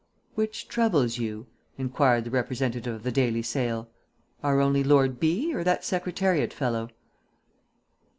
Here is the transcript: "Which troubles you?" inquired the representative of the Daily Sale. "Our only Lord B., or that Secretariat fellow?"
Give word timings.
"Which 0.33 0.67
troubles 0.67 1.19
you?" 1.19 1.45
inquired 1.77 2.23
the 2.23 2.31
representative 2.31 2.95
of 2.95 3.03
the 3.03 3.11
Daily 3.11 3.43
Sale. 3.43 3.87
"Our 4.41 4.59
only 4.59 4.83
Lord 4.83 5.19
B., 5.19 5.53
or 5.53 5.63
that 5.63 5.85
Secretariat 5.85 6.51
fellow?" 6.51 6.89